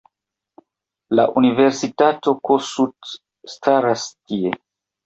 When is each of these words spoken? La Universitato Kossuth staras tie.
La 1.19 1.25
Universitato 1.41 2.35
Kossuth 2.51 3.15
staras 3.57 4.13
tie. 4.17 4.57